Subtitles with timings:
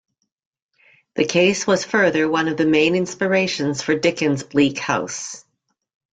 [1.13, 5.45] The case was further one of the main inspirations for Dickens' Bleak House.